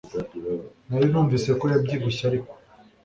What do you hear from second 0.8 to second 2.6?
Nari numvise ko yabyibushye ariko